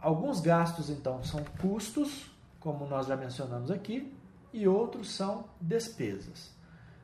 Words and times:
alguns 0.00 0.40
gastos 0.40 0.90
então 0.90 1.22
são 1.22 1.44
custos, 1.60 2.30
como 2.58 2.86
nós 2.86 3.06
já 3.06 3.16
mencionamos 3.16 3.70
aqui, 3.70 4.14
e 4.52 4.66
outros 4.66 5.10
são 5.10 5.44
despesas. 5.60 6.50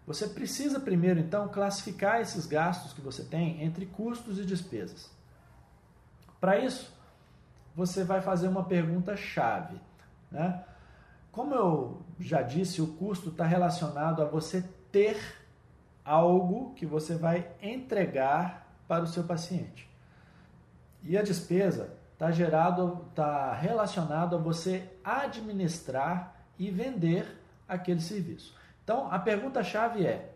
Você 0.07 0.29
precisa 0.29 0.79
primeiro 0.79 1.19
então 1.19 1.48
classificar 1.48 2.21
esses 2.21 2.46
gastos 2.46 2.93
que 2.93 3.01
você 3.01 3.24
tem 3.24 3.62
entre 3.62 3.87
custos 3.87 4.38
e 4.38 4.45
despesas. 4.45 5.11
Para 6.40 6.59
isso, 6.59 6.95
você 7.74 8.04
vai 8.04 8.21
fazer 8.21 8.49
uma 8.49 8.64
pergunta 8.64 9.17
chave, 9.17 9.81
né? 10.31 10.65
Como 11.33 11.54
eu 11.54 12.03
já 12.19 12.40
disse, 12.40 12.81
o 12.81 12.87
custo 12.94 13.28
está 13.28 13.44
relacionado 13.44 14.22
a 14.22 14.24
você 14.24 14.63
ter 14.90 15.19
algo 16.05 16.73
que 16.74 16.87
você 16.87 17.16
vai 17.16 17.51
entregar 17.60 18.66
para 18.88 19.05
o 19.05 19.06
seu 19.06 19.24
paciente. 19.24 19.91
E 21.02 21.19
a 21.19 21.23
despesa 21.23 21.92
está 22.16 22.30
gerado, 22.30 23.05
está 23.10 23.52
relacionado 23.52 24.37
a 24.37 24.38
você 24.38 24.91
administrar 25.04 26.34
e 26.58 26.70
vender 26.70 27.27
aquele 27.68 28.00
serviço. 28.00 28.56
Então, 28.82 29.12
a 29.12 29.18
pergunta-chave 29.18 30.06
é: 30.06 30.32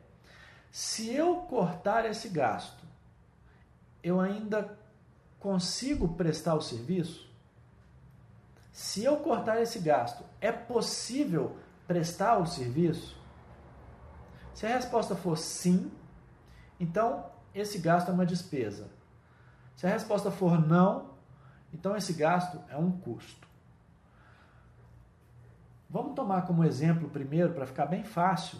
se 0.70 1.10
eu 1.10 1.36
cortar 1.36 2.04
esse 2.04 2.28
gasto, 2.28 2.84
eu 4.02 4.20
ainda 4.20 4.78
consigo 5.38 6.08
prestar 6.08 6.54
o 6.54 6.60
serviço? 6.60 7.28
Se 8.70 9.02
eu 9.02 9.16
cortar 9.16 9.60
esse 9.60 9.78
gasto, 9.78 10.22
é 10.38 10.52
possível 10.52 11.56
prestar 11.88 12.36
o 12.38 12.46
serviço? 12.46 13.18
Se 14.52 14.66
a 14.66 14.76
resposta 14.76 15.16
for 15.16 15.38
sim, 15.38 15.90
então 16.78 17.24
esse 17.54 17.78
gasto 17.78 18.10
é 18.10 18.12
uma 18.12 18.26
despesa. 18.26 18.90
Se 19.76 19.86
a 19.86 19.90
resposta 19.90 20.30
for 20.30 20.60
não, 20.60 21.09
então 21.72 21.96
esse 21.96 22.12
gasto 22.12 22.60
é 22.68 22.76
um 22.76 22.90
custo. 22.90 23.48
Vamos 25.88 26.14
tomar 26.14 26.46
como 26.46 26.64
exemplo 26.64 27.08
primeiro, 27.08 27.52
para 27.52 27.66
ficar 27.66 27.86
bem 27.86 28.04
fácil, 28.04 28.58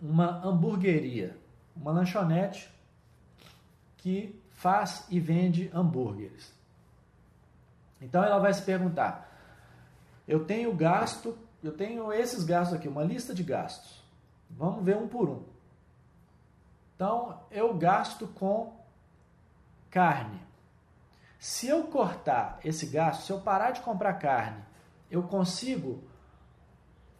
uma 0.00 0.44
hamburgueria, 0.44 1.36
uma 1.76 1.92
lanchonete 1.92 2.70
que 3.98 4.40
faz 4.50 5.04
e 5.10 5.20
vende 5.20 5.70
hambúrgueres. 5.74 6.52
Então 8.00 8.24
ela 8.24 8.38
vai 8.38 8.52
se 8.54 8.62
perguntar: 8.62 9.30
eu 10.26 10.44
tenho 10.44 10.74
gasto, 10.74 11.36
eu 11.62 11.72
tenho 11.72 12.12
esses 12.12 12.44
gastos 12.44 12.76
aqui, 12.76 12.88
uma 12.88 13.04
lista 13.04 13.34
de 13.34 13.42
gastos. 13.42 14.02
Vamos 14.48 14.84
ver 14.84 14.96
um 14.96 15.06
por 15.06 15.28
um. 15.28 15.42
Então 16.96 17.38
eu 17.50 17.74
gasto 17.74 18.26
com 18.28 18.72
carne. 19.90 20.40
Se 21.40 21.68
eu 21.68 21.84
cortar 21.84 22.60
esse 22.62 22.84
gasto, 22.84 23.22
se 23.22 23.32
eu 23.32 23.40
parar 23.40 23.70
de 23.70 23.80
comprar 23.80 24.12
carne, 24.12 24.62
eu 25.10 25.22
consigo 25.22 26.04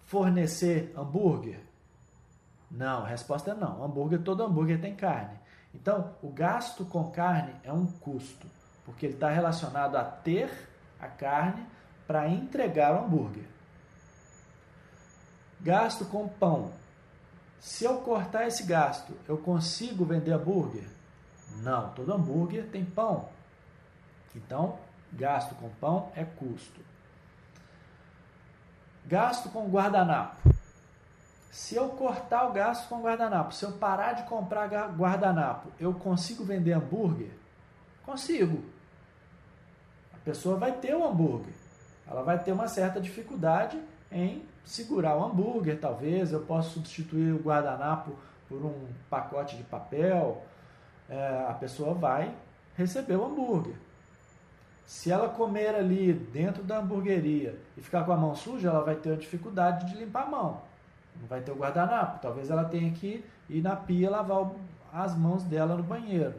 fornecer 0.02 0.92
hambúrguer? 0.94 1.58
Não, 2.70 3.02
a 3.02 3.06
resposta 3.06 3.52
é 3.52 3.54
não. 3.54 3.82
Hambúrguer, 3.82 4.22
todo 4.22 4.42
hambúrguer 4.42 4.78
tem 4.78 4.94
carne. 4.94 5.40
Então, 5.74 6.14
o 6.22 6.28
gasto 6.28 6.84
com 6.84 7.10
carne 7.10 7.54
é 7.64 7.72
um 7.72 7.86
custo, 7.86 8.46
porque 8.84 9.06
ele 9.06 9.14
está 9.14 9.30
relacionado 9.30 9.96
a 9.96 10.04
ter 10.04 10.68
a 11.00 11.08
carne 11.08 11.66
para 12.06 12.28
entregar 12.28 12.94
o 12.94 13.06
hambúrguer. 13.06 13.48
Gasto 15.60 16.04
com 16.04 16.28
pão. 16.28 16.72
Se 17.58 17.86
eu 17.86 18.02
cortar 18.02 18.46
esse 18.46 18.64
gasto, 18.64 19.14
eu 19.26 19.38
consigo 19.38 20.04
vender 20.04 20.32
hambúrguer? 20.32 20.86
Não, 21.62 21.88
todo 21.94 22.12
hambúrguer 22.12 22.66
tem 22.66 22.84
pão. 22.84 23.39
Então, 24.34 24.78
gasto 25.12 25.54
com 25.56 25.68
pão 25.80 26.10
é 26.14 26.24
custo. 26.24 26.80
Gasto 29.06 29.48
com 29.48 29.68
guardanapo. 29.68 30.36
Se 31.50 31.74
eu 31.74 31.88
cortar 31.90 32.48
o 32.48 32.52
gasto 32.52 32.88
com 32.88 33.02
guardanapo, 33.02 33.52
se 33.52 33.64
eu 33.64 33.72
parar 33.72 34.12
de 34.12 34.22
comprar 34.24 34.68
guardanapo, 34.96 35.68
eu 35.80 35.92
consigo 35.92 36.44
vender 36.44 36.72
hambúrguer? 36.72 37.32
Consigo. 38.04 38.62
A 40.14 40.18
pessoa 40.24 40.56
vai 40.56 40.72
ter 40.72 40.94
o 40.94 41.04
hambúrguer. 41.04 41.52
Ela 42.06 42.22
vai 42.22 42.38
ter 42.38 42.52
uma 42.52 42.68
certa 42.68 43.00
dificuldade 43.00 43.80
em 44.12 44.44
segurar 44.64 45.16
o 45.16 45.24
hambúrguer, 45.24 45.80
talvez. 45.80 46.32
Eu 46.32 46.40
posso 46.42 46.70
substituir 46.70 47.32
o 47.32 47.42
guardanapo 47.42 48.16
por 48.48 48.64
um 48.64 48.88
pacote 49.08 49.56
de 49.56 49.64
papel. 49.64 50.44
É, 51.08 51.46
a 51.48 51.54
pessoa 51.54 51.94
vai 51.94 52.32
receber 52.76 53.16
o 53.16 53.24
hambúrguer. 53.24 53.74
Se 54.90 55.08
ela 55.08 55.28
comer 55.28 55.72
ali 55.76 56.12
dentro 56.12 56.64
da 56.64 56.80
hamburgueria 56.80 57.56
e 57.76 57.80
ficar 57.80 58.02
com 58.02 58.10
a 58.10 58.16
mão 58.16 58.34
suja, 58.34 58.70
ela 58.70 58.82
vai 58.82 58.96
ter 58.96 59.16
dificuldade 59.16 59.86
de 59.86 59.96
limpar 59.96 60.24
a 60.24 60.26
mão. 60.26 60.62
Não 61.14 61.28
vai 61.28 61.40
ter 61.40 61.52
o 61.52 61.54
guardanapo. 61.54 62.18
Talvez 62.20 62.50
ela 62.50 62.64
tenha 62.64 62.90
que 62.90 63.24
ir 63.48 63.62
na 63.62 63.76
pia 63.76 64.10
lavar 64.10 64.50
as 64.92 65.16
mãos 65.16 65.44
dela 65.44 65.76
no 65.76 65.84
banheiro. 65.84 66.34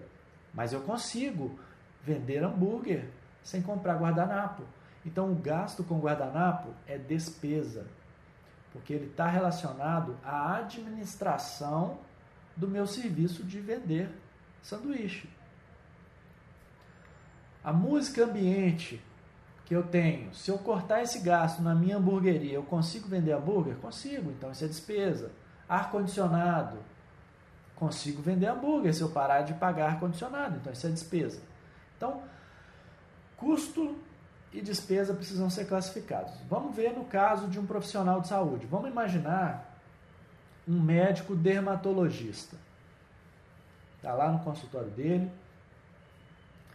Mas 0.54 0.74
eu 0.74 0.82
consigo 0.82 1.58
vender 2.04 2.44
hambúrguer 2.44 3.08
sem 3.42 3.62
comprar 3.62 3.96
guardanapo. 3.96 4.64
Então 5.06 5.32
o 5.32 5.36
gasto 5.36 5.82
com 5.82 6.02
guardanapo 6.02 6.72
é 6.86 6.98
despesa, 6.98 7.88
porque 8.74 8.92
ele 8.92 9.06
está 9.06 9.28
relacionado 9.28 10.18
à 10.26 10.58
administração 10.58 12.00
do 12.58 12.68
meu 12.68 12.86
serviço 12.86 13.46
de 13.46 13.62
vender 13.62 14.10
sanduíche. 14.62 15.30
A 17.64 17.72
música 17.72 18.24
ambiente 18.24 19.02
que 19.66 19.76
eu 19.76 19.84
tenho, 19.84 20.34
se 20.34 20.50
eu 20.50 20.58
cortar 20.58 21.02
esse 21.02 21.20
gasto 21.20 21.62
na 21.62 21.76
minha 21.76 21.98
hamburgueria, 21.98 22.54
eu 22.54 22.64
consigo 22.64 23.08
vender 23.08 23.34
hambúrguer? 23.34 23.76
Consigo, 23.76 24.32
então 24.32 24.52
isso 24.52 24.66
é 24.66 24.68
despesa. 24.68 25.32
Ar-condicionado, 25.70 26.78
consigo 27.76 28.22
vender 28.22 28.48
hambúrguer 28.48 28.94
se 28.94 29.02
eu 29.02 29.10
parar 29.10 29.44
de 29.44 29.54
pagar 29.54 29.92
ar-condicionado, 29.92 30.58
então 30.58 30.74
isso 30.74 30.88
é 30.88 30.90
despesa. 30.90 31.42
Então, 31.96 32.22
custo 33.38 33.96
e 34.52 34.62
despesa 34.62 35.14
precisam 35.14 35.50
ser 35.50 35.66
classificados. 35.66 36.34
Vamos 36.50 36.76
ver 36.76 36.94
no 36.94 37.06
caso 37.06 37.48
de 37.48 37.60
um 37.60 37.66
profissional 37.66 38.20
de 38.20 38.28
saúde. 38.28 38.66
Vamos 38.66 38.90
imaginar 38.90 39.80
um 40.68 40.82
médico 40.82 41.36
dermatologista. 41.36 42.58
Está 43.98 44.14
lá 44.14 44.32
no 44.32 44.40
consultório 44.40 44.90
dele 44.90 45.32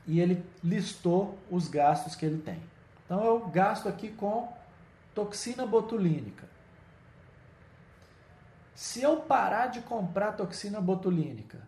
e 0.07 0.21
ele 0.21 0.45
listou 0.63 1.37
os 1.51 1.69
gastos 1.69 2.15
que 2.15 2.25
ele 2.25 2.41
tem. 2.41 2.61
Então 3.05 3.25
eu 3.25 3.47
gasto 3.49 3.89
aqui 3.89 4.09
com 4.11 4.53
toxina 5.15 5.67
botulínica. 5.67 6.49
Se 8.75 9.03
eu 9.03 9.21
parar 9.21 9.69
de 9.69 9.81
comprar 9.81 10.33
toxina 10.33 10.81
botulínica, 10.81 11.67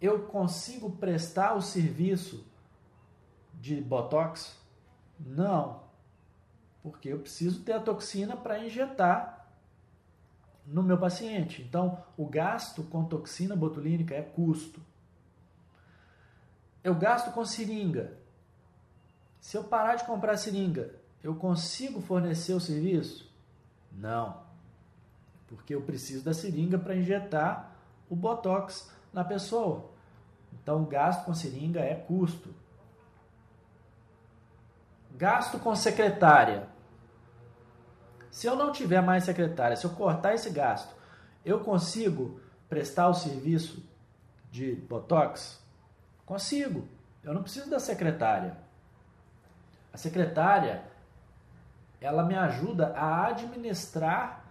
eu 0.00 0.20
consigo 0.26 0.90
prestar 0.90 1.54
o 1.54 1.62
serviço 1.62 2.46
de 3.54 3.80
botox? 3.80 4.56
Não. 5.18 5.82
Porque 6.82 7.08
eu 7.08 7.18
preciso 7.18 7.62
ter 7.62 7.72
a 7.72 7.80
toxina 7.80 8.36
para 8.36 8.64
injetar 8.64 9.48
no 10.66 10.82
meu 10.82 10.98
paciente. 10.98 11.62
Então, 11.62 12.02
o 12.16 12.26
gasto 12.26 12.82
com 12.84 13.04
toxina 13.04 13.56
botulínica 13.56 14.14
é 14.14 14.22
custo. 14.22 14.80
Eu 16.84 16.94
gasto 16.94 17.32
com 17.32 17.44
seringa. 17.46 18.12
Se 19.40 19.56
eu 19.56 19.64
parar 19.64 19.96
de 19.96 20.04
comprar 20.04 20.36
seringa, 20.36 20.94
eu 21.22 21.34
consigo 21.34 22.02
fornecer 22.02 22.52
o 22.52 22.60
serviço? 22.60 23.32
Não. 23.90 24.42
Porque 25.48 25.74
eu 25.74 25.80
preciso 25.80 26.22
da 26.22 26.34
seringa 26.34 26.78
para 26.78 26.94
injetar 26.94 27.74
o 28.10 28.14
botox 28.14 28.90
na 29.14 29.24
pessoa. 29.24 29.90
Então, 30.52 30.84
gasto 30.84 31.24
com 31.24 31.34
seringa 31.34 31.80
é 31.80 31.94
custo. 31.94 32.54
Gasto 35.12 35.58
com 35.58 35.74
secretária. 35.74 36.68
Se 38.30 38.46
eu 38.46 38.56
não 38.56 38.72
tiver 38.72 39.00
mais 39.00 39.24
secretária, 39.24 39.76
se 39.76 39.86
eu 39.86 39.90
cortar 39.90 40.34
esse 40.34 40.50
gasto, 40.50 40.94
eu 41.44 41.60
consigo 41.60 42.40
prestar 42.68 43.08
o 43.08 43.14
serviço 43.14 43.82
de 44.50 44.74
botox? 44.74 45.63
Consigo. 46.24 46.88
Eu 47.22 47.32
não 47.34 47.42
preciso 47.42 47.70
da 47.70 47.78
secretária. 47.78 48.56
A 49.92 49.96
secretária, 49.96 50.82
ela 52.00 52.24
me 52.24 52.34
ajuda 52.34 52.88
a 52.96 53.26
administrar 53.26 54.44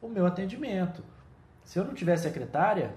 o 0.00 0.08
meu 0.08 0.26
atendimento. 0.26 1.02
Se 1.64 1.78
eu 1.78 1.84
não 1.84 1.94
tiver 1.94 2.16
secretária, 2.16 2.94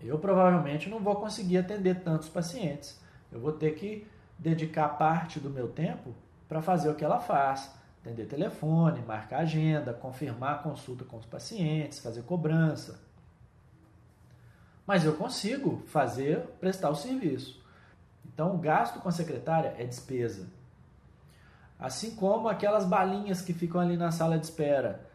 eu 0.00 0.18
provavelmente 0.18 0.88
não 0.88 1.00
vou 1.00 1.16
conseguir 1.16 1.58
atender 1.58 2.02
tantos 2.02 2.28
pacientes. 2.28 3.00
Eu 3.30 3.40
vou 3.40 3.52
ter 3.52 3.72
que 3.72 4.06
dedicar 4.38 4.88
parte 4.90 5.38
do 5.38 5.50
meu 5.50 5.68
tempo 5.68 6.14
para 6.48 6.62
fazer 6.62 6.88
o 6.88 6.94
que 6.94 7.04
ela 7.04 7.20
faz, 7.20 7.72
atender 8.00 8.26
telefone, 8.26 9.02
marcar 9.02 9.40
agenda, 9.40 9.92
confirmar 9.92 10.62
consulta 10.62 11.04
com 11.04 11.18
os 11.18 11.26
pacientes, 11.26 12.00
fazer 12.00 12.22
cobrança. 12.22 12.98
Mas 14.90 15.04
eu 15.04 15.14
consigo 15.14 15.84
fazer, 15.86 16.40
prestar 16.58 16.90
o 16.90 16.96
serviço. 16.96 17.62
Então, 18.24 18.56
o 18.56 18.58
gasto 18.58 18.98
com 18.98 19.08
a 19.08 19.12
secretária 19.12 19.72
é 19.78 19.86
despesa. 19.86 20.48
Assim 21.78 22.16
como 22.16 22.48
aquelas 22.48 22.84
balinhas 22.84 23.40
que 23.40 23.52
ficam 23.52 23.80
ali 23.80 23.96
na 23.96 24.10
sala 24.10 24.36
de 24.36 24.46
espera, 24.46 25.08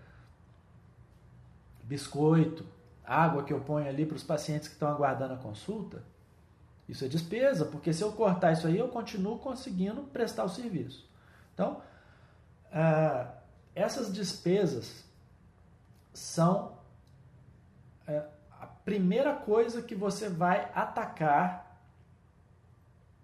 biscoito, 1.83 2.65
água 3.03 3.43
que 3.43 3.51
eu 3.51 3.59
ponho 3.59 3.85
ali 3.85 4.05
para 4.05 4.15
os 4.15 4.23
pacientes 4.23 4.69
que 4.69 4.75
estão 4.75 4.87
aguardando 4.87 5.33
a 5.33 5.37
consulta, 5.37 6.01
isso 6.87 7.03
é 7.03 7.09
despesa, 7.09 7.65
porque 7.65 7.91
se 7.91 8.01
eu 8.01 8.13
cortar 8.13 8.53
isso 8.53 8.67
aí, 8.67 8.77
eu 8.77 8.87
continuo 8.87 9.39
conseguindo 9.39 10.03
prestar 10.03 10.45
o 10.45 10.49
serviço. 10.49 11.05
Então, 11.53 11.81
ah, 12.71 13.29
essas 13.75 14.09
despesas 14.13 15.03
são 16.13 16.77
a 18.07 18.34
primeira 18.85 19.33
coisa 19.33 19.81
que 19.81 19.95
você 19.95 20.29
vai 20.29 20.71
atacar 20.73 21.81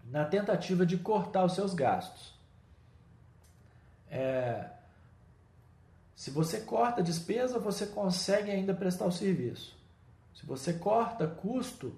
na 0.06 0.26
tentativa 0.26 0.86
de 0.86 0.98
cortar 0.98 1.46
os 1.46 1.54
seus 1.54 1.74
gastos. 1.74 2.34
É, 4.10 4.72
se 6.16 6.32
você 6.32 6.62
corta 6.62 7.02
despesa, 7.02 7.60
você 7.60 7.86
consegue 7.86 8.52
ainda 8.52 8.74
prestar 8.74 9.06
o 9.06 9.12
serviço. 9.12 9.78
Se 10.34 10.46
você 10.46 10.74
corta 10.74 11.28
custo, 11.28 11.96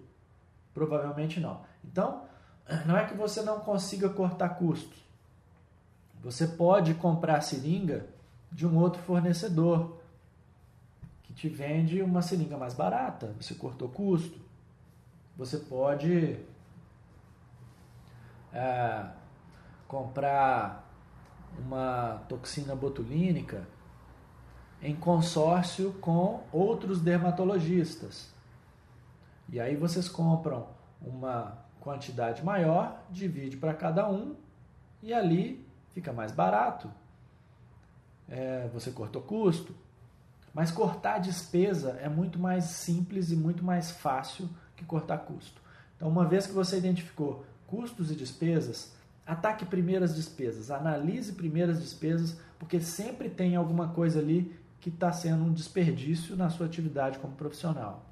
provavelmente 0.74 1.40
não. 1.40 1.62
Então, 1.84 2.26
não 2.86 2.98
é 2.98 3.06
que 3.06 3.16
você 3.16 3.42
não 3.42 3.62
consiga 3.62 4.10
cortar 4.10 4.50
custo. 4.50 4.96
Você 6.22 6.46
pode 6.48 6.94
comprar 6.94 7.42
seringa 7.42 8.06
de 8.52 8.68
um 8.68 8.78
outro 8.78 9.02
fornecedor 9.02 9.98
que 11.34 11.36
te 11.36 11.50
vende 11.50 12.02
uma 12.02 12.22
seringa 12.22 12.58
mais 12.58 12.74
barata. 12.74 13.34
Você 13.40 13.56
cortou 13.56 13.90
custo. 13.90 14.40
Você 15.36 15.58
pode 15.58 16.38
é, 18.54 19.06
comprar 19.88 20.88
uma 21.58 22.24
toxina 22.30 22.76
botulínica 22.76 23.68
em 24.82 24.96
consórcio 24.96 25.94
com 25.94 26.44
outros 26.52 27.02
dermatologistas. 27.02 28.32
E 29.50 29.60
aí 29.60 29.76
vocês 29.76 30.08
compram 30.08 30.68
uma 31.02 31.58
quantidade 31.80 32.44
maior, 32.44 33.02
divide 33.10 33.58
para 33.58 33.74
cada 33.74 34.10
um 34.10 34.36
e 35.02 35.14
ali 35.14 35.66
fica 35.94 36.14
mais 36.14 36.32
barato. 36.32 36.90
É, 38.30 38.70
você 38.74 38.92
cortou 38.92 39.22
custo, 39.22 39.76
mas 40.54 40.72
cortar 40.72 41.20
despesa 41.20 41.98
é 42.02 42.08
muito 42.08 42.38
mais 42.38 42.66
simples 42.66 43.32
e 43.32 43.36
muito 43.36 43.64
mais 43.64 43.92
fácil 43.92 44.50
que 44.76 44.86
cortar 44.86 45.20
custo. 45.20 45.62
Então, 45.96 46.08
uma 46.08 46.26
vez 46.26 46.46
que 46.46 46.54
você 46.54 46.78
identificou 46.78 47.46
custos 47.68 48.12
e 48.12 48.16
despesas, 48.16 48.94
Ataque 49.26 49.66
primeiro 49.66 50.04
as 50.04 50.14
despesas, 50.14 50.70
analise 50.70 51.32
primeiro 51.32 51.72
as 51.72 51.80
despesas, 51.80 52.38
porque 52.60 52.82
sempre 52.82 53.30
tem 53.30 53.56
alguma 53.56 53.88
coisa 53.88 54.20
ali 54.20 54.54
que 54.82 54.90
está 54.90 55.14
sendo 55.14 55.46
um 55.46 55.54
desperdício 55.54 56.36
na 56.36 56.50
sua 56.50 56.66
atividade 56.66 57.20
como 57.20 57.34
profissional. 57.34 58.04